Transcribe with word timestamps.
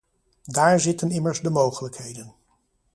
Daar 0.43 0.79
zitten 0.79 1.11
immers 1.11 1.41
de 1.41 1.49
mogelijkheden. 1.49 2.33